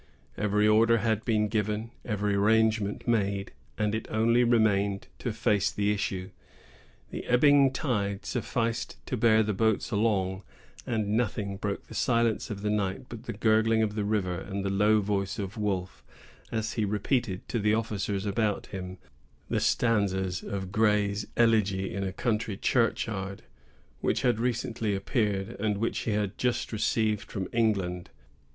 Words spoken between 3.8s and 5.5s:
it only remained to